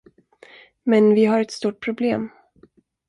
Men 0.83 1.13
vi 1.15 1.25
har 1.25 1.39
ett 1.39 1.51
stort 1.51 1.79
problem. 1.83 2.29